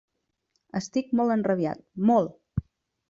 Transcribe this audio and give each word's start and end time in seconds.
Estic 0.79 1.13
molt 1.19 1.35
enrabiat, 1.35 1.85
molt! 2.11 2.67